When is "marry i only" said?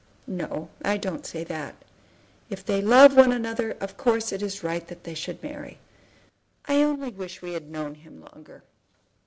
5.43-7.11